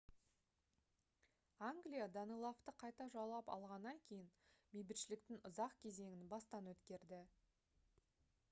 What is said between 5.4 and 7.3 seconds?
ұзақ кезеңін бастан өткерді